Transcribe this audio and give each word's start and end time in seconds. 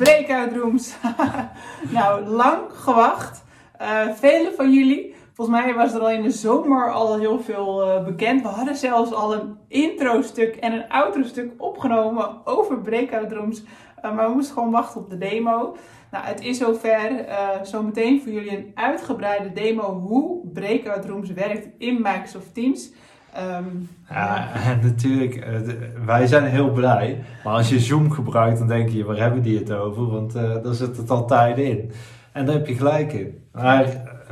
Breakout 0.00 0.52
rooms. 0.52 0.94
nou, 1.90 2.24
lang 2.24 2.60
gewacht. 2.72 3.44
Uh, 3.80 4.12
velen 4.14 4.54
van 4.54 4.72
jullie, 4.72 5.14
volgens 5.32 5.58
mij 5.58 5.74
was 5.74 5.94
er 5.94 6.00
al 6.00 6.10
in 6.10 6.22
de 6.22 6.30
zomer 6.30 6.92
al 6.92 7.18
heel 7.18 7.40
veel 7.40 7.86
uh, 7.86 8.04
bekend. 8.04 8.42
We 8.42 8.48
hadden 8.48 8.76
zelfs 8.76 9.12
al 9.12 9.34
een 9.34 9.58
intro-stuk 9.68 10.56
en 10.56 10.72
een 10.72 10.88
outro-stuk 10.88 11.52
opgenomen 11.56 12.46
over 12.46 12.80
breakout 12.80 13.32
rooms. 13.32 13.62
Uh, 14.04 14.14
maar 14.14 14.28
we 14.28 14.34
moesten 14.34 14.54
gewoon 14.54 14.70
wachten 14.70 15.00
op 15.00 15.10
de 15.10 15.18
demo. 15.18 15.76
Nou, 16.10 16.24
het 16.24 16.40
is 16.40 16.58
zover. 16.58 17.24
zometeen 17.62 18.22
voor 18.22 18.32
jullie 18.32 18.56
een 18.56 18.72
uitgebreide 18.74 19.52
demo 19.52 19.98
hoe 19.98 20.46
breakout 20.52 21.04
rooms 21.04 21.32
werkt 21.32 21.68
in 21.78 21.94
Microsoft 21.94 22.54
Teams. 22.54 22.92
Um, 23.38 23.88
ja, 24.08 24.48
natuurlijk, 24.82 25.46
wij 26.04 26.26
zijn 26.26 26.44
heel 26.44 26.70
blij. 26.70 27.24
Maar 27.44 27.54
als 27.54 27.68
je 27.68 27.80
Zoom 27.80 28.10
gebruikt, 28.10 28.58
dan 28.58 28.68
denk 28.68 28.88
je, 28.88 29.04
waar 29.04 29.16
hebben 29.16 29.42
die 29.42 29.58
het 29.58 29.72
over? 29.72 30.06
Want 30.06 30.36
uh, 30.36 30.62
daar 30.62 30.74
zit 30.74 30.96
het 30.96 31.10
altijd 31.10 31.58
in. 31.58 31.92
En 32.32 32.46
daar 32.46 32.54
heb 32.54 32.66
je 32.66 32.74
gelijk 32.74 33.12
in. 33.12 33.44
Maar 33.52 33.84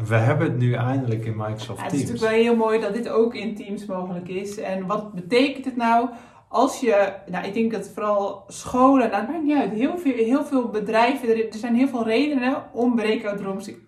we 0.08 0.14
hebben 0.14 0.47
het 0.47 0.58
nu 0.58 0.73
eindelijk 0.73 1.25
in 1.25 1.36
Microsoft 1.36 1.81
ja, 1.81 1.86
Teams. 1.86 1.92
Het 1.92 1.92
is 1.92 2.00
natuurlijk 2.00 2.31
wel 2.31 2.42
heel 2.42 2.56
mooi 2.56 2.81
dat 2.81 2.95
dit 2.95 3.08
ook 3.08 3.34
in 3.34 3.55
Teams 3.55 3.86
mogelijk 3.86 4.28
is. 4.28 4.58
En 4.58 4.86
wat 4.86 5.12
betekent 5.12 5.64
het 5.64 5.77
nou 5.77 6.08
als 6.48 6.80
je, 6.80 7.12
nou 7.27 7.47
ik 7.47 7.55
denk 7.55 7.73
dat 7.73 7.91
vooral 7.95 8.45
scholen, 8.48 9.11
nou 9.11 9.20
het 9.20 9.30
maakt 9.30 9.45
niet 9.45 9.56
uit, 9.56 9.73
heel 9.73 9.98
veel, 9.98 10.14
heel 10.14 10.45
veel 10.45 10.69
bedrijven, 10.69 11.28
er, 11.28 11.48
er 11.48 11.58
zijn 11.58 11.75
heel 11.75 11.89
veel 11.89 12.05
redenen 12.05 12.62
om 12.73 12.95
breakout 12.95 13.41
rooms. 13.41 13.69
Ik 13.69 13.78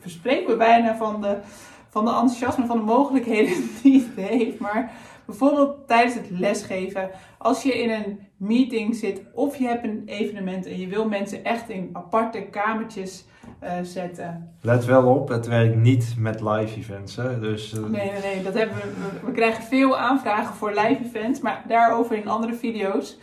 verspreek 0.00 0.48
me 0.48 0.56
bijna 0.56 0.96
van 0.96 1.20
de 1.20 1.36
van 1.90 2.04
de 2.04 2.10
enthousiasme, 2.10 2.66
van 2.66 2.76
de 2.76 2.84
mogelijkheden 2.84 3.54
die 3.82 4.10
het 4.14 4.26
heeft. 4.26 4.58
Maar 4.58 4.92
bijvoorbeeld 5.24 5.88
tijdens 5.88 6.14
het 6.14 6.30
lesgeven, 6.30 7.10
als 7.38 7.62
je 7.62 7.82
in 7.82 7.90
een 7.90 8.18
meeting 8.36 8.96
zit 8.96 9.22
of 9.32 9.56
je 9.56 9.66
hebt 9.66 9.84
een 9.84 10.02
evenement 10.06 10.66
en 10.66 10.78
je 10.78 10.86
wil 10.86 11.08
mensen 11.08 11.44
echt 11.44 11.68
in 11.68 11.90
aparte 11.92 12.40
kamertjes 12.40 13.24
uh, 13.62 13.70
zetten. 13.82 14.54
Let 14.60 14.84
wel 14.84 15.14
op, 15.14 15.28
het 15.28 15.46
werkt 15.46 15.76
niet 15.76 16.14
met 16.18 16.40
live 16.40 16.76
events. 16.76 17.16
Hè? 17.16 17.40
Dus, 17.40 17.74
uh... 17.74 17.80
Nee, 17.80 18.10
nee, 18.10 18.20
nee. 18.20 18.42
Dat 18.42 18.54
hebben 18.54 18.76
we, 18.76 19.26
we 19.26 19.32
krijgen 19.32 19.62
veel 19.62 19.98
aanvragen 19.98 20.54
voor 20.54 20.70
live 20.70 21.04
events, 21.04 21.40
maar 21.40 21.64
daarover 21.68 22.16
in 22.16 22.28
andere 22.28 22.54
video's. 22.54 23.18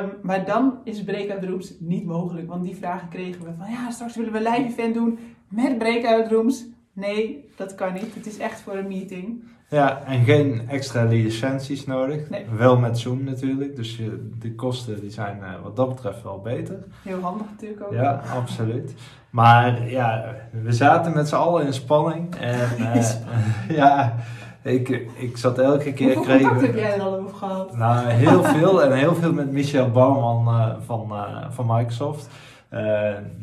Um, 0.00 0.12
maar 0.22 0.44
dan 0.44 0.78
is 0.84 1.04
breakout 1.04 1.44
rooms 1.44 1.74
niet 1.78 2.04
mogelijk, 2.04 2.48
want 2.48 2.64
die 2.64 2.76
vragen 2.76 3.08
kregen 3.08 3.44
we 3.44 3.50
van 3.58 3.70
ja, 3.70 3.90
straks 3.90 4.16
willen 4.16 4.32
we 4.32 4.38
een 4.38 4.52
live 4.52 4.68
event 4.68 4.94
doen 4.94 5.18
met 5.48 5.78
breakout 5.78 6.30
rooms. 6.30 6.66
Nee, 6.94 7.48
dat 7.56 7.74
kan 7.74 7.92
niet. 7.92 8.14
Het 8.14 8.26
is 8.26 8.38
echt 8.38 8.60
voor 8.60 8.74
een 8.74 8.88
meeting. 8.88 9.42
Ja, 9.68 10.02
en 10.04 10.24
geen 10.24 10.62
extra 10.68 11.04
licenties 11.04 11.86
nodig. 11.86 12.30
Nee. 12.30 12.44
Wel 12.56 12.78
met 12.78 12.98
Zoom 12.98 13.24
natuurlijk. 13.24 13.76
Dus 13.76 14.00
de 14.38 14.54
kosten 14.54 15.00
die 15.00 15.10
zijn 15.10 15.38
uh, 15.40 15.62
wat 15.62 15.76
dat 15.76 15.88
betreft 15.88 16.22
wel 16.22 16.40
beter. 16.40 16.84
Heel 17.02 17.20
handig 17.20 17.46
natuurlijk 17.50 17.82
ook. 17.86 17.92
Ja, 17.92 18.22
absoluut. 18.34 18.94
Maar 19.30 19.90
ja, 19.90 20.34
we 20.50 20.72
zaten 20.72 21.14
met 21.14 21.28
z'n 21.28 21.34
allen 21.34 21.66
in 21.66 21.72
spanning. 21.72 22.34
En 22.34 22.68
uh, 22.78 23.76
ja, 23.76 24.14
ik, 24.62 24.88
ik 25.14 25.36
zat 25.36 25.58
elke 25.58 25.92
keer... 25.92 26.14
Hoeveel 26.14 26.38
contact 26.38 26.60
heb 26.60 26.74
jij 26.74 26.94
er 26.94 27.00
al 27.00 27.18
over 27.18 27.36
gehad? 27.36 27.76
Nou, 27.76 28.08
heel 28.08 28.42
veel. 28.54 28.82
en 28.82 28.92
heel 28.92 29.14
veel 29.14 29.32
met 29.32 29.52
Michel 29.52 29.90
Bouwman 29.90 30.48
uh, 30.48 30.74
van, 30.84 31.12
van 31.50 31.66
Microsoft. 31.66 32.28
Uh, 32.74 32.80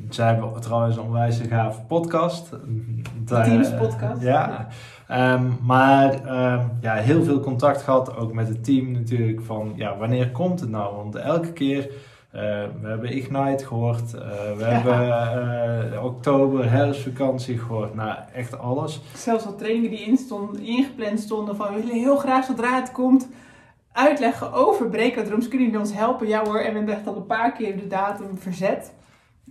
zij 0.09 0.25
hebben 0.27 0.61
trouwens 0.61 0.95
een 0.95 1.03
onwijs 1.03 1.41
gave 1.49 1.81
podcast. 1.81 2.49
De 2.49 3.41
Teams 3.41 3.73
podcast. 3.75 4.21
ja. 4.21 4.67
Um, 5.11 5.57
maar 5.61 6.13
um, 6.13 6.71
ja, 6.81 6.93
heel 6.93 7.23
veel 7.23 7.39
contact 7.39 7.81
gehad, 7.81 8.15
ook 8.17 8.33
met 8.33 8.47
het 8.47 8.63
team 8.63 8.91
natuurlijk, 8.91 9.41
van 9.41 9.73
ja, 9.75 9.97
wanneer 9.97 10.31
komt 10.31 10.59
het 10.59 10.69
nou? 10.69 10.95
Want 10.95 11.15
elke 11.15 11.53
keer, 11.53 11.79
uh, 11.79 12.41
we 12.81 12.87
hebben 12.87 13.15
Ignite 13.15 13.65
gehoord, 13.65 14.13
uh, 14.13 14.21
we 14.57 14.63
ja. 14.63 14.65
hebben 14.65 15.93
uh, 15.93 16.03
oktober, 16.03 16.71
herfstvakantie 16.71 17.57
gehoord, 17.57 17.95
nou 17.95 18.17
echt 18.33 18.59
alles. 18.59 19.01
Zelfs 19.15 19.45
al 19.45 19.55
trainingen 19.55 19.89
die 19.89 19.99
in 19.99 20.17
stonden, 20.17 20.61
ingepland 20.61 21.19
stonden 21.19 21.55
van 21.55 21.67
we 21.67 21.81
willen 21.81 21.99
heel 21.99 22.17
graag 22.17 22.45
zodra 22.45 22.75
het 22.75 22.91
komt 22.91 23.29
uitleggen 23.91 24.53
over 24.53 24.89
breakout 24.89 25.27
rooms, 25.27 25.47
kunnen 25.47 25.67
jullie 25.67 25.81
ons 25.81 25.93
helpen? 25.93 26.27
Ja 26.27 26.43
hoor, 26.43 26.59
en 26.59 26.71
we 26.71 26.77
hebben 26.77 26.95
echt 26.95 27.07
al 27.07 27.15
een 27.15 27.25
paar 27.25 27.51
keer 27.51 27.77
de 27.77 27.87
datum 27.87 28.37
verzet. 28.37 28.93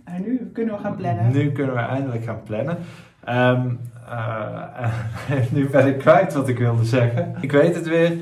En 0.03 0.21
nu 0.21 0.49
kunnen 0.53 0.75
we 0.75 0.81
gaan 0.81 0.95
plannen. 0.95 1.31
Nu 1.31 1.51
kunnen 1.51 1.75
we 1.75 1.81
eindelijk 1.81 2.23
gaan 2.23 2.43
plannen. 2.43 2.77
Um, 3.29 3.79
uh, 4.09 4.93
nu 5.53 5.69
ben 5.69 5.87
ik 5.87 5.97
kwijt 5.97 6.33
wat 6.33 6.47
ik 6.47 6.57
wilde 6.57 6.85
zeggen. 6.85 7.35
Ik 7.41 7.51
weet 7.51 7.75
het 7.75 7.87
weer. 7.87 8.17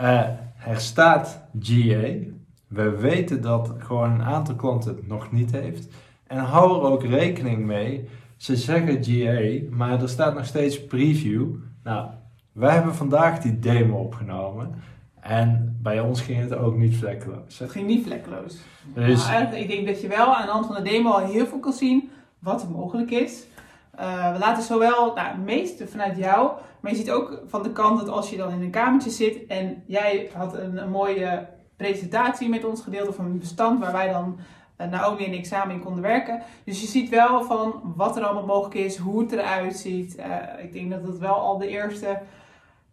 Uh, 0.00 0.20
er 0.66 0.76
staat 0.76 1.40
GA. 1.60 2.08
We 2.68 2.90
weten 2.90 3.42
dat 3.42 3.74
gewoon 3.78 4.10
een 4.10 4.22
aantal 4.22 4.54
klanten 4.54 4.96
het 4.96 5.06
nog 5.06 5.32
niet 5.32 5.52
heeft. 5.52 5.88
En 6.26 6.38
hou 6.38 6.76
er 6.76 6.90
ook 6.90 7.02
rekening 7.04 7.66
mee. 7.66 8.08
Ze 8.36 8.56
zeggen 8.56 9.04
GA, 9.04 9.76
maar 9.76 10.02
er 10.02 10.08
staat 10.08 10.34
nog 10.34 10.46
steeds 10.46 10.84
preview. 10.86 11.46
Nou, 11.82 12.08
wij 12.52 12.74
hebben 12.74 12.94
vandaag 12.94 13.38
die 13.38 13.58
demo 13.58 13.96
opgenomen. 13.96 14.74
En 15.20 15.78
bij 15.82 16.00
ons 16.00 16.20
ging 16.20 16.40
het 16.40 16.54
ook 16.54 16.76
niet 16.76 16.96
vlekkeloos. 16.96 17.58
Het 17.58 17.70
ging 17.70 17.86
niet 17.86 18.06
vlekkeloos. 18.06 18.56
Dus... 18.94 19.28
Nou, 19.28 19.54
ik 19.54 19.68
denk 19.68 19.86
dat 19.86 20.00
je 20.00 20.08
wel 20.08 20.34
aan 20.34 20.46
de 20.46 20.52
hand 20.52 20.66
van 20.66 20.74
de 20.74 20.82
demo 20.82 21.10
al 21.10 21.26
heel 21.26 21.46
veel 21.46 21.58
kan 21.58 21.72
zien 21.72 22.10
wat 22.38 22.62
er 22.62 22.70
mogelijk 22.70 23.10
is. 23.10 23.46
Uh, 24.00 24.32
we 24.32 24.38
laten 24.38 24.62
zowel, 24.62 25.14
nou, 25.14 25.28
het 25.28 25.44
meeste 25.44 25.88
vanuit 25.88 26.16
jou, 26.16 26.50
maar 26.80 26.90
je 26.90 26.96
ziet 26.96 27.10
ook 27.10 27.42
van 27.46 27.62
de 27.62 27.72
kant 27.72 27.98
dat 27.98 28.08
als 28.08 28.30
je 28.30 28.36
dan 28.36 28.52
in 28.52 28.62
een 28.62 28.70
kamertje 28.70 29.10
zit 29.10 29.46
en 29.46 29.82
jij 29.86 30.30
had 30.34 30.54
een, 30.54 30.82
een 30.82 30.90
mooie 30.90 31.46
presentatie 31.76 32.48
met 32.48 32.64
ons 32.64 32.82
gedeeld 32.82 33.08
of 33.08 33.18
een 33.18 33.38
bestand 33.38 33.80
waar 33.80 33.92
wij 33.92 34.12
dan 34.12 34.38
uh, 34.80 34.86
Naomi 34.86 35.24
en 35.24 35.32
ik 35.32 35.46
samen 35.46 35.74
in 35.74 35.82
konden 35.82 36.02
werken. 36.02 36.42
Dus 36.64 36.80
je 36.80 36.86
ziet 36.86 37.08
wel 37.08 37.42
van 37.42 37.92
wat 37.96 38.16
er 38.16 38.24
allemaal 38.24 38.46
mogelijk 38.46 38.74
is, 38.74 38.96
hoe 38.96 39.20
het 39.20 39.32
eruit 39.32 39.76
ziet. 39.76 40.18
Uh, 40.18 40.64
ik 40.64 40.72
denk 40.72 40.90
dat 40.90 41.02
het 41.02 41.18
wel 41.18 41.34
al 41.34 41.58
de 41.58 41.68
eerste 41.68 42.18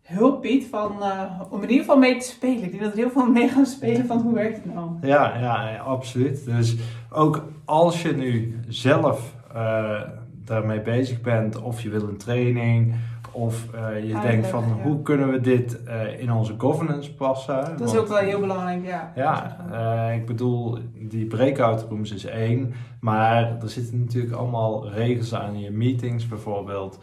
hulp 0.05 0.41
biedt 0.41 0.65
van, 0.65 0.95
uh, 0.99 1.41
om 1.49 1.63
in 1.63 1.69
ieder 1.69 1.85
geval 1.85 1.99
mee 1.99 2.17
te 2.17 2.25
spelen. 2.25 2.63
Ik 2.63 2.71
denk 2.71 2.83
dat 2.83 2.91
er 2.91 2.97
heel 2.97 3.09
veel 3.09 3.31
mee 3.31 3.47
gaan 3.47 3.65
spelen 3.65 4.05
van 4.05 4.21
hoe 4.21 4.33
werkt 4.33 4.55
het 4.55 4.73
nou. 4.73 4.89
Ja, 5.01 5.37
ja, 5.37 5.77
absoluut. 5.77 6.45
Dus 6.45 6.75
ook 7.09 7.45
als 7.65 8.01
je 8.01 8.11
nu 8.15 8.59
zelf 8.67 9.35
uh, 9.55 10.01
daarmee 10.45 10.81
bezig 10.81 11.21
bent, 11.21 11.61
of 11.61 11.81
je 11.81 11.89
wil 11.89 12.07
een 12.07 12.17
training, 12.17 12.95
of 13.31 13.65
uh, 13.75 14.07
je 14.07 14.19
denkt 14.19 14.47
van 14.47 14.63
ja. 14.67 14.83
hoe 14.83 15.01
kunnen 15.01 15.31
we 15.31 15.41
dit 15.41 15.79
in 16.17 16.31
onze 16.31 16.53
governance 16.57 17.13
passen. 17.13 17.55
Dat 17.55 17.87
is 17.87 17.93
Want, 17.93 17.97
ook 17.97 18.07
wel 18.07 18.17
heel 18.17 18.39
belangrijk, 18.39 18.85
ja. 18.85 19.11
Ja, 19.15 20.09
ik 20.09 20.25
bedoel, 20.25 20.77
die 20.93 21.25
breakout 21.25 21.85
rooms 21.89 22.11
is 22.11 22.25
één, 22.25 22.73
maar 22.99 23.61
er 23.61 23.69
zitten 23.69 23.99
natuurlijk 23.99 24.33
allemaal 24.33 24.89
regels 24.89 25.35
aan 25.35 25.59
je 25.59 25.71
meetings 25.71 26.27
bijvoorbeeld. 26.27 26.99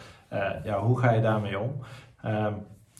ja, 0.65 0.81
hoe 0.81 0.99
ga 0.99 1.13
je 1.13 1.21
daarmee 1.21 1.59
om? 1.59 1.73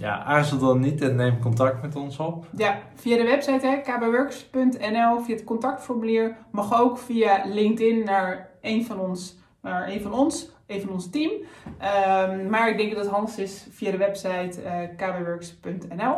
Ehm, 0.03 0.11
ja, 0.11 0.25
aarzel 0.25 0.59
dan 0.59 0.81
niet 0.81 1.01
en 1.01 1.17
neem 1.17 1.39
contact 1.41 1.83
met 1.83 1.97
ons 1.97 2.19
op. 2.19 2.47
Ja, 2.57 2.79
via 2.95 3.17
de 3.17 3.25
website 3.25 3.81
kbworks.nl, 3.83 5.21
via 5.21 5.35
het 5.35 5.45
contactformulier. 5.45 6.37
Mag 6.51 6.81
ook 6.81 6.99
via 6.99 7.43
LinkedIn 7.45 8.05
naar 8.05 8.51
een 8.61 8.85
van 8.85 9.01
ons, 9.01 9.39
naar 9.61 9.89
een 9.89 10.01
van 10.01 10.13
ons, 10.13 10.51
een 10.67 10.81
van 10.81 10.91
ons 10.91 11.11
team. 11.11 11.31
Um, 11.31 12.49
maar 12.51 12.69
ik 12.69 12.77
denk 12.77 12.95
dat 12.95 13.05
het 13.05 13.13
handigst 13.13 13.39
is 13.39 13.67
via 13.71 13.91
de 13.91 13.97
website 13.97 14.63
uh, 14.63 14.73
kbworks.nl. 14.97 16.17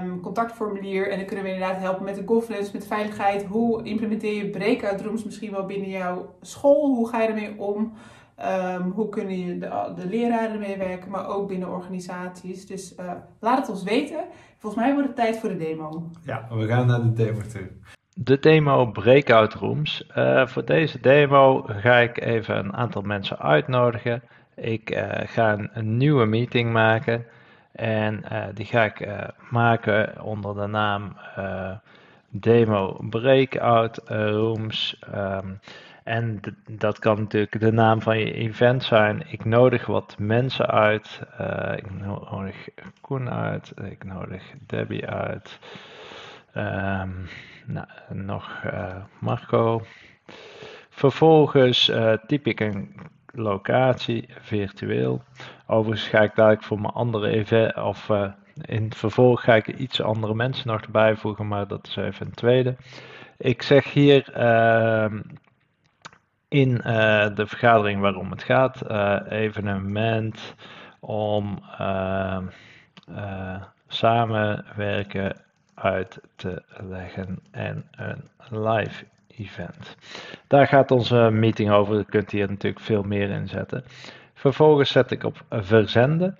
Um, 0.00 0.20
contactformulier 0.20 1.10
en 1.10 1.16
dan 1.16 1.26
kunnen 1.26 1.44
we 1.44 1.50
inderdaad 1.50 1.80
helpen 1.80 2.04
met 2.04 2.14
de 2.14 2.22
governance, 2.26 2.70
met 2.72 2.86
veiligheid. 2.86 3.44
Hoe 3.44 3.82
implementeer 3.82 4.34
je 4.34 4.50
breakout 4.50 5.00
rooms 5.00 5.24
misschien 5.24 5.50
wel 5.50 5.66
binnen 5.66 5.88
jouw 5.88 6.34
school? 6.40 6.94
Hoe 6.94 7.08
ga 7.08 7.22
je 7.22 7.28
ermee 7.28 7.58
om? 7.58 7.92
Um, 8.44 8.90
hoe 8.90 9.08
kunnen 9.08 9.38
je 9.38 9.58
de, 9.58 9.92
de 9.96 10.06
leraren 10.06 10.58
meewerken, 10.58 11.10
maar 11.10 11.28
ook 11.28 11.48
binnen 11.48 11.68
organisaties. 11.68 12.66
Dus 12.66 12.94
uh, 13.00 13.12
laat 13.40 13.58
het 13.58 13.68
ons 13.68 13.82
weten. 13.82 14.24
Volgens 14.58 14.82
mij 14.82 14.92
wordt 14.92 15.06
het 15.06 15.16
tijd 15.16 15.38
voor 15.38 15.48
de 15.48 15.56
demo. 15.56 16.10
Ja, 16.22 16.46
we 16.50 16.66
gaan 16.66 16.86
naar 16.86 17.02
de 17.02 17.12
demo 17.12 17.40
toe. 17.52 17.68
De 18.14 18.38
demo 18.38 18.86
Breakout 18.86 19.54
Rooms. 19.54 20.06
Uh, 20.16 20.46
voor 20.46 20.64
deze 20.64 21.00
demo 21.00 21.62
ga 21.66 21.96
ik 21.96 22.20
even 22.20 22.56
een 22.56 22.74
aantal 22.74 23.02
mensen 23.02 23.38
uitnodigen. 23.38 24.22
Ik 24.54 24.90
uh, 24.90 25.08
ga 25.12 25.52
een, 25.52 25.70
een, 25.72 25.96
nieuwe 25.96 26.24
meeting 26.24 26.72
maken. 26.72 27.26
En 27.72 28.24
die 28.54 28.66
ga 28.66 28.84
ik 28.84 29.08
maken 29.50 30.22
onder 30.22 30.54
de 30.54 30.66
naam 30.66 31.16
demo 32.28 32.96
breakout 33.10 34.00
rooms. 34.08 34.98
Ehm, 35.12 35.48
en 36.06 36.40
dat 36.70 36.98
kan 36.98 37.18
natuurlijk 37.18 37.60
de 37.60 37.72
naam 37.72 38.02
van 38.02 38.18
je 38.18 38.32
event 38.32 38.84
zijn. 38.84 39.22
Ik 39.28 39.44
nodig 39.44 39.86
wat 39.86 40.14
mensen 40.18 40.66
uit. 40.66 41.20
Uh, 41.40 41.72
ik 41.76 41.90
nodig 41.90 42.68
Koen 43.00 43.30
uit. 43.30 43.72
Ik 43.84 44.04
nodig 44.04 44.42
Debbie 44.66 45.06
uit. 45.06 45.58
Um, 46.56 47.28
nou, 47.66 47.86
nog 48.08 48.62
uh, 48.66 48.96
Marco. 49.18 49.82
Vervolgens 50.90 51.88
uh, 51.88 52.12
typ 52.26 52.46
ik 52.46 52.60
een 52.60 52.94
locatie 53.26 54.28
virtueel. 54.40 55.22
Overigens 55.66 56.08
ga 56.08 56.20
ik 56.20 56.34
dadelijk 56.34 56.62
voor 56.62 56.80
mijn 56.80 56.92
andere 56.92 57.28
event 57.28 57.76
of 57.76 58.10
in 58.60 58.84
het 58.84 58.96
vervolg 58.96 59.42
ga 59.42 59.54
ik 59.54 59.66
iets 59.66 60.02
andere 60.02 60.34
mensen 60.34 60.68
nog 60.68 60.80
erbij 60.80 61.16
voegen, 61.16 61.48
maar 61.48 61.66
dat 61.66 61.86
is 61.86 61.96
even 61.96 62.26
een 62.26 62.34
tweede. 62.34 62.76
Ik 63.38 63.62
zeg 63.62 63.92
hier 63.92 64.32
ehm, 64.32 65.20
in 66.48 66.82
eh, 66.82 67.34
de 67.34 67.46
vergadering 67.46 68.00
waarom 68.00 68.30
het 68.30 68.42
gaat, 68.42 68.82
uh, 68.90 69.20
evenement 69.28 70.54
om 71.00 71.58
uh, 71.80 72.38
samenwerken 73.88 75.36
uit 75.74 76.20
te 76.36 76.62
leggen 76.88 77.38
en 77.50 77.84
een 77.96 78.68
live 78.68 79.04
event. 79.36 79.96
Daar 80.46 80.66
gaat 80.66 80.90
onze 80.90 81.30
meeting 81.32 81.70
over, 81.70 81.96
je 81.96 82.04
kunt 82.04 82.30
hier 82.30 82.48
natuurlijk 82.48 82.84
veel 82.84 83.02
meer 83.02 83.30
in 83.30 83.48
zetten. 83.48 83.84
Vervolgens 84.34 84.90
zet 84.90 85.10
ik 85.10 85.24
op 85.24 85.44
verzenden 85.50 86.36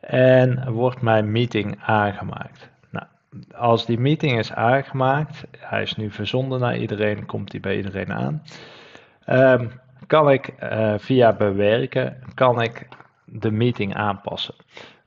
en 0.00 0.72
wordt 0.72 1.00
mijn 1.00 1.32
meeting 1.32 1.78
aangemaakt. 1.82 2.68
Nou, 2.90 3.06
als 3.54 3.86
die 3.86 3.98
meeting 3.98 4.38
is 4.38 4.52
aangemaakt, 4.52 5.44
hij 5.58 5.82
is 5.82 5.96
nu 5.96 6.10
verzonden 6.10 6.60
naar 6.60 6.76
iedereen, 6.76 7.26
komt 7.26 7.52
hij 7.52 7.60
bij 7.60 7.76
iedereen 7.76 8.12
aan. 8.12 8.42
Um, 9.30 9.70
kan 10.06 10.30
ik 10.30 10.54
uh, 10.62 10.94
via 10.98 11.32
bewerken, 11.32 12.22
kan 12.34 12.62
ik 12.62 12.88
de 13.24 13.50
meeting 13.50 13.94
aanpassen. 13.94 14.54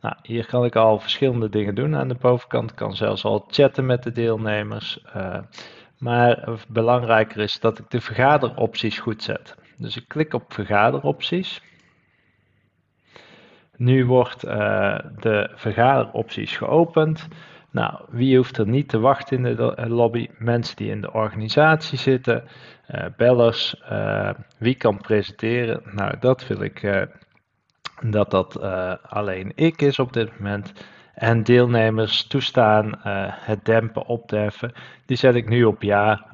Nou, 0.02 0.16
hier 0.22 0.46
kan 0.46 0.66
ik 0.66 0.76
al 0.76 1.00
verschillende 1.00 1.50
dingen 1.50 1.76
doen 1.76 1.96
aan 1.96 2.08
de 2.08 2.16
bovenkant. 2.16 2.70
Ik 2.70 2.76
kan 2.76 2.96
zelfs 2.96 3.26
al 3.26 3.46
chatten 3.48 3.86
met 3.86 4.04
de 4.04 4.12
deelnemers. 4.12 5.00
Uh, 5.16 5.38
maar 5.98 6.50
belangrijker 6.68 7.40
is 7.40 7.60
dat 7.60 7.80
ik 7.80 7.90
de 7.90 8.02
vergaderopties 8.02 9.00
goed 9.00 9.24
zet. 9.24 9.56
Dus 9.78 9.98
ik 9.98 10.08
klik 10.08 10.34
op 10.34 10.54
vergaderopties. 10.54 11.62
Nu 13.76 14.06
wordt 14.06 14.46
uh, 14.46 15.00
de 15.20 15.52
vergaderopties 15.56 16.58
geopend. 16.58 17.28
Nou, 17.78 18.00
wie 18.10 18.38
hoeft 18.38 18.58
er 18.58 18.68
niet 18.68 18.90
te 18.90 19.00
wachten 19.00 19.46
in 19.46 19.56
de 19.56 19.86
lobby? 19.88 20.30
Mensen 20.38 20.76
die 20.76 20.90
in 20.90 21.02
de 21.02 21.14
organisatie 21.14 21.98
zitten, 21.98 22.44
uh, 22.92 23.06
bellers, 23.18 23.76
uh, 23.92 24.30
wie 24.58 24.76
kan 24.76 24.98
presenteren? 24.98 25.82
Nou, 25.92 26.14
dat 26.20 26.48
wil 26.48 26.62
ik 26.62 27.08
dat 28.02 28.32
dat 28.32 28.62
alleen 29.02 29.52
ik 29.56 29.82
is 29.82 30.00
op 30.00 30.14
dit 30.14 30.40
moment. 30.40 30.74
En 31.14 31.44
deelnemers 31.44 32.28
toestaan 32.28 33.00
het 33.32 33.66
dempen, 33.66 34.06
opdeffen. 34.06 34.74
Die 35.06 35.18
zet 35.18 35.36
ik 35.36 35.50
nu 35.50 35.64
op 35.64 35.82
ja. 35.82 36.26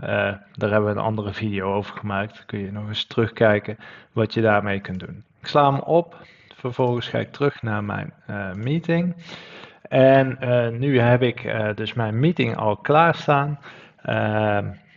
daar 0.55 0.69
hebben 0.69 0.85
we 0.85 0.99
een 0.99 1.05
andere 1.05 1.33
video 1.33 1.73
over 1.73 1.97
gemaakt. 1.97 2.45
kun 2.45 2.59
je 2.59 2.71
nog 2.71 2.87
eens 2.87 3.05
terugkijken 3.05 3.77
wat 4.11 4.33
je 4.33 4.41
daarmee 4.41 4.79
kunt 4.79 4.99
doen. 4.99 5.23
Ik 5.41 5.47
sla 5.47 5.71
hem 5.71 5.81
op. 5.81 6.17
Vervolgens 6.55 7.07
ga 7.07 7.19
ik 7.19 7.31
terug 7.31 7.61
naar 7.61 7.83
mijn 7.83 8.13
meeting. 8.55 9.15
En 9.93 10.37
nu 10.79 10.99
heb 10.99 11.21
ik 11.21 11.55
dus 11.75 11.93
mijn 11.93 12.19
meeting 12.19 12.57
al 12.57 12.77
klaarstaan. 12.77 13.59
Uh, 14.05 14.13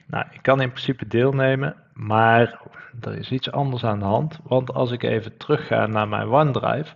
nou, 0.06 0.24
ik 0.30 0.42
kan 0.42 0.60
in 0.60 0.68
principe 0.68 1.06
deelnemen, 1.06 1.74
maar 1.92 2.60
er 3.00 3.18
is 3.18 3.30
iets 3.30 3.50
anders 3.52 3.84
aan 3.84 3.98
de 3.98 4.04
hand. 4.04 4.38
Want 4.42 4.74
als 4.74 4.90
ik 4.90 5.02
even 5.02 5.36
terug 5.36 5.66
ga 5.66 5.86
naar 5.86 6.08
mijn 6.08 6.28
OneDrive, 6.28 6.94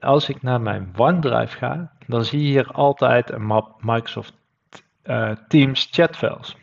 als 0.00 0.28
ik 0.28 0.42
naar 0.42 0.60
mijn 0.60 0.92
OneDrive 0.96 1.56
ga, 1.56 1.92
dan 2.06 2.24
zie 2.24 2.42
je 2.42 2.48
hier 2.48 2.66
altijd 2.72 3.30
een 3.30 3.44
map 3.44 3.82
Microsoft 3.82 4.34
uh, 5.04 5.30
Teams 5.48 5.88
chatfiles. 5.90 6.56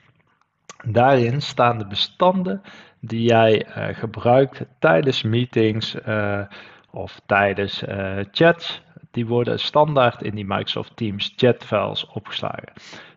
Daarin 0.83 1.41
staan 1.41 1.77
de 1.77 1.87
bestanden 1.87 2.61
die 2.99 3.23
jij 3.23 3.65
gebruikt 3.93 4.65
tijdens 4.79 5.23
meetings 5.23 5.97
of 6.91 7.21
tijdens 7.25 7.83
chats. 8.31 8.81
Die 9.11 9.27
worden 9.27 9.59
standaard 9.59 10.21
in 10.21 10.35
die 10.35 10.45
Microsoft 10.45 10.91
Teams 10.95 11.33
chatfiles 11.35 12.07
opgeslagen. 12.07 12.73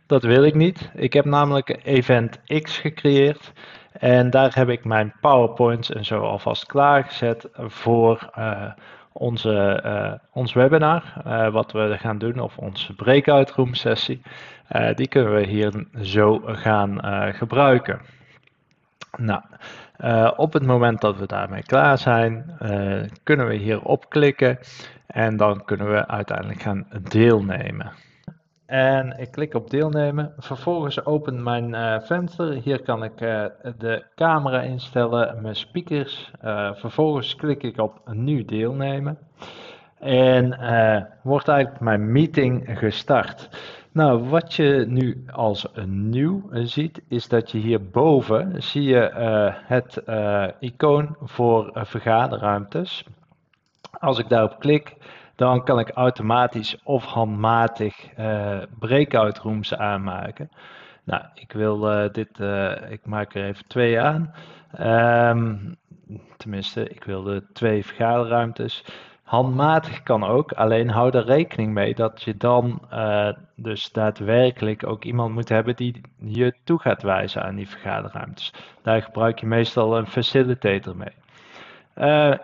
Dat 0.06 0.22
wil 0.22 0.44
ik 0.44 0.54
niet. 0.54 0.90
Ik 0.94 1.12
heb 1.12 1.24
namelijk 1.24 1.80
Event 1.84 2.40
X 2.62 2.78
gecreëerd. 2.78 3.52
En 3.92 4.30
daar 4.30 4.54
heb 4.54 4.68
ik 4.68 4.84
mijn 4.84 5.14
PowerPoints 5.20 5.90
en 5.90 6.04
zo 6.04 6.20
alvast 6.20 6.66
klaargezet 6.66 7.48
voor 7.56 8.30
uh, 8.38 8.70
onze, 9.12 9.82
uh, 9.86 10.12
ons 10.32 10.52
webinar. 10.52 11.12
Uh, 11.26 11.48
wat 11.48 11.72
we 11.72 11.96
gaan 11.98 12.18
doen, 12.18 12.38
of 12.38 12.58
onze 12.58 12.94
breakout 12.94 13.50
room 13.50 13.74
sessie. 13.74 14.22
die 14.94 15.08
kunnen 15.08 15.34
we 15.34 15.46
hier 15.46 15.86
zo 16.02 16.40
gaan 16.44 17.00
gebruiken. 17.34 18.00
Nou, 19.16 19.42
op 20.36 20.52
het 20.52 20.66
moment 20.66 21.00
dat 21.00 21.18
we 21.18 21.26
daarmee 21.26 21.62
klaar 21.62 21.98
zijn, 21.98 22.56
kunnen 23.22 23.46
we 23.46 23.54
hier 23.54 23.82
op 23.82 24.08
klikken. 24.10 24.58
En 25.06 25.36
dan 25.36 25.64
kunnen 25.64 25.90
we 25.90 26.06
uiteindelijk 26.08 26.62
gaan 26.62 26.86
deelnemen. 27.08 27.92
En 28.66 29.18
ik 29.18 29.30
klik 29.30 29.54
op 29.54 29.70
deelnemen. 29.70 30.32
Vervolgens 30.38 31.04
opent 31.04 31.42
mijn 31.42 31.68
uh, 31.68 32.00
venster. 32.00 32.52
Hier 32.52 32.82
kan 32.82 33.04
ik 33.04 33.18
de 33.78 34.04
camera 34.14 34.60
instellen, 34.60 35.42
mijn 35.42 35.56
speakers. 35.56 36.30
Vervolgens 36.72 37.36
klik 37.36 37.62
ik 37.62 37.78
op 37.78 38.00
nu 38.04 38.44
deelnemen. 38.44 39.18
En 39.98 40.58
wordt 41.22 41.48
eigenlijk 41.48 41.80
mijn 41.80 42.12
meeting 42.12 42.78
gestart. 42.78 43.48
Nou, 43.92 44.28
wat 44.28 44.54
je 44.54 44.84
nu 44.88 45.24
als 45.32 45.66
nieuw 45.86 46.48
ziet, 46.52 47.02
is 47.08 47.28
dat 47.28 47.50
je 47.50 47.58
hierboven 47.58 48.62
zie 48.62 48.82
je 48.82 49.10
het 49.66 50.02
icoon 50.60 51.16
voor 51.20 51.70
vergaderruimtes. 51.74 53.04
Als 53.98 54.18
ik 54.18 54.28
daarop 54.28 54.58
klik, 54.58 54.96
dan 55.36 55.64
kan 55.64 55.78
ik 55.78 55.90
automatisch 55.90 56.76
of 56.84 57.04
handmatig 57.04 58.08
breakout 58.78 59.38
rooms 59.38 59.74
aanmaken. 59.74 60.50
Nou, 61.04 61.22
ik 61.34 61.52
wil 61.52 61.80
dit, 62.12 62.38
ik 62.88 63.06
maak 63.06 63.34
er 63.34 63.44
even 63.44 63.66
twee 63.66 64.00
aan. 64.00 64.34
Um, 64.80 65.76
tenminste, 66.36 66.88
ik 66.88 67.04
wil 67.04 67.22
de 67.22 67.42
twee 67.52 67.84
vergaderruimtes. 67.86 68.84
Handmatig 69.32 70.02
kan 70.02 70.24
ook, 70.24 70.52
alleen 70.52 70.90
hou 70.90 71.16
er 71.16 71.24
rekening 71.24 71.72
mee 71.72 71.94
dat 71.94 72.22
je 72.22 72.36
dan 72.36 72.80
dus 73.56 73.92
daadwerkelijk 73.92 74.86
ook 74.86 75.04
iemand 75.04 75.34
moet 75.34 75.48
hebben 75.48 75.76
die 75.76 76.00
je 76.16 76.54
toe 76.64 76.78
gaat 76.78 77.02
wijzen 77.02 77.42
aan 77.42 77.54
die 77.54 77.68
vergaderruimtes. 77.68 78.52
Daar 78.82 79.02
gebruik 79.02 79.38
je 79.38 79.46
meestal 79.46 79.96
een 79.96 80.06
facilitator 80.06 80.96
mee. 80.96 82.38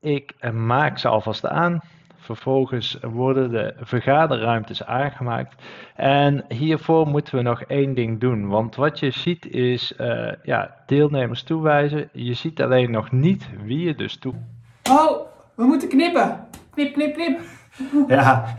ik 0.00 0.52
maak 0.52 0.98
ze 0.98 1.08
alvast 1.08 1.46
aan. 1.46 1.80
Vervolgens 2.16 2.98
worden 3.00 3.50
de 3.50 3.74
vergaderruimtes 3.80 4.84
aangemaakt. 4.84 5.62
En 5.94 6.44
hiervoor 6.48 7.06
moeten 7.06 7.36
we 7.36 7.42
nog 7.42 7.62
één 7.62 7.94
ding 7.94 8.20
doen. 8.20 8.48
Want 8.48 8.76
wat 8.76 8.98
je 8.98 9.10
ziet 9.10 9.46
is 9.46 9.92
uh, 9.98 10.32
ja, 10.42 10.76
deelnemers 10.86 11.42
toewijzen. 11.42 12.08
Je 12.12 12.34
ziet 12.34 12.62
alleen 12.62 12.90
nog 12.90 13.10
niet 13.10 13.48
wie 13.64 13.86
je 13.86 13.94
dus 13.94 14.16
toe. 14.16 14.34
Oh, 14.90 15.29
we 15.60 15.66
moeten 15.66 15.88
knippen. 15.88 16.46
Knip, 16.70 16.92
knip, 16.92 17.14
knip. 17.14 17.40
Ja, 18.08 18.56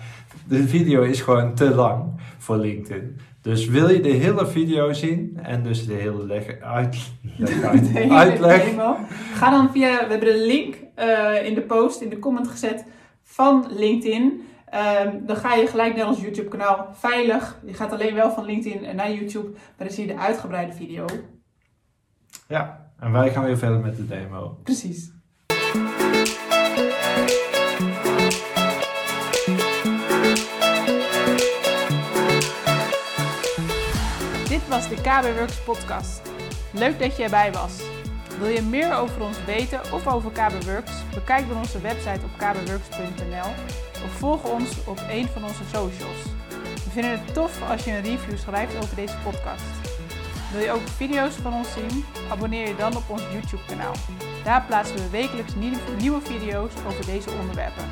de 0.48 0.67
video 0.67 1.01
is 1.01 1.22
gewoon 1.22 1.55
te 1.55 1.75
lang 1.75 2.22
voor 2.38 2.58
LinkedIn. 2.58 3.20
Dus 3.41 3.67
wil 3.67 3.89
je 3.89 4.00
de 4.00 4.10
hele 4.10 4.48
video 4.48 4.93
zien 4.93 5.39
en 5.41 5.63
dus 5.63 5.86
de 5.86 5.93
hele 5.93 6.25
leg, 6.25 6.60
uit, 6.60 7.12
leg, 7.38 7.63
uit, 7.63 8.10
uitleg. 8.10 8.75
Ga 9.34 9.50
dan 9.50 9.72
via, 9.72 9.89
we 9.89 10.12
hebben 10.12 10.34
de 10.34 10.46
link 10.46 10.75
uh, 11.00 11.46
in 11.46 11.53
de 11.53 11.62
post, 11.62 12.01
in 12.01 12.10
de 12.10 12.20
comment 12.20 12.48
gezet 12.48 12.86
van 13.24 13.67
LinkedIn. 13.70 14.41
Um, 15.03 15.25
dan 15.25 15.36
ga 15.36 15.53
je 15.53 15.67
gelijk 15.67 15.96
naar 15.96 16.08
ons 16.08 16.22
YouTube 16.22 16.50
kanaal 16.50 16.89
veilig. 16.93 17.60
Je 17.65 17.74
gaat 17.74 17.91
alleen 17.91 18.15
wel 18.15 18.31
van 18.31 18.46
LinkedIn 18.46 18.96
naar 18.96 19.12
YouTube, 19.12 19.50
maar 19.50 19.88
dan 19.88 19.91
zie 19.91 20.08
je 20.08 20.13
de 20.13 20.20
uitgebreide 20.20 20.74
video. 20.74 21.05
Ja, 22.48 22.91
en 23.00 23.12
wij 23.12 23.31
gaan 23.31 23.43
weer 23.43 23.58
verder 23.58 23.79
met 23.79 23.96
de 23.96 24.08
demo. 24.08 24.60
Precies. 24.63 25.20
Dit 34.62 34.70
was 34.70 34.89
de 34.89 34.96
KB 34.96 35.38
Works 35.38 35.60
podcast. 35.63 36.22
Leuk 36.72 37.00
dat 37.00 37.18
je 37.18 37.24
erbij 37.24 37.51
was. 37.51 37.82
Wil 38.39 38.48
je 38.48 38.62
meer 38.62 38.94
over 38.94 39.22
ons 39.22 39.46
weten 39.46 39.82
of 39.94 40.08
over 40.08 40.32
KBWorks? 40.32 40.91
Bekijk 41.13 41.48
dan 41.48 41.58
onze 41.58 41.82
website 41.82 42.20
op 42.24 42.38
kbworks.nl 42.38 43.50
of 44.03 44.12
volg 44.18 44.44
ons 44.44 44.86
op 44.86 45.00
een 45.10 45.27
van 45.27 45.44
onze 45.44 45.63
socials. 45.63 46.22
We 46.84 46.89
vinden 46.89 47.12
het 47.12 47.34
tof 47.34 47.70
als 47.70 47.84
je 47.84 47.91
een 47.91 48.01
review 48.01 48.38
schrijft 48.38 48.75
over 48.75 48.96
deze 48.96 49.15
podcast. 49.24 49.63
Wil 50.51 50.62
je 50.62 50.72
ook 50.72 50.88
video's 50.96 51.34
van 51.36 51.53
ons 51.53 51.74
zien? 51.74 52.06
Abonneer 52.30 52.68
je 52.68 52.75
dan 52.75 52.96
op 52.96 53.10
ons 53.10 53.24
YouTube 53.32 53.65
kanaal. 53.68 53.96
Daar 54.44 54.65
plaatsen 54.65 54.96
we 54.96 55.10
wekelijks 55.10 55.53
nieuwe 55.98 56.22
video's 56.22 56.72
over 56.88 57.06
deze 57.06 57.30
onderwerpen. 57.41 57.86